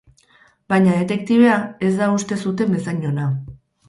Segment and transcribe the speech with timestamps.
[0.71, 1.57] Baina detektibea,
[1.89, 3.27] ez da uste zuten bezain ona.